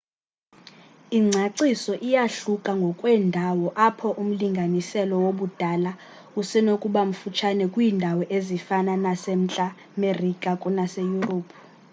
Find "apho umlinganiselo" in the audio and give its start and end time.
3.87-5.15